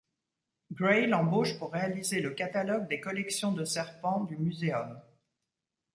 [0.71, 4.99] Gray l'embauche pour réaliser le catalogue des collections de serpents du muséum.